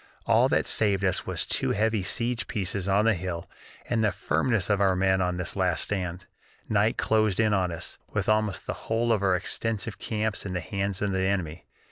[0.25, 3.47] All that saved us was two heavy siege pieces on the hill
[3.87, 6.25] and the firmness of our men on this last stand.
[6.67, 10.59] Night closed in on us, with almost the whole of our extensive camps in the
[10.59, 11.65] hands of the enemy.